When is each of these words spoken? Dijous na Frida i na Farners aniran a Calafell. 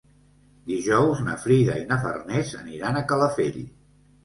Dijous 0.71 1.21
na 1.27 1.35
Frida 1.43 1.77
i 1.83 1.85
na 1.93 1.99
Farners 2.07 2.57
aniran 2.63 3.01
a 3.01 3.07
Calafell. 3.15 3.65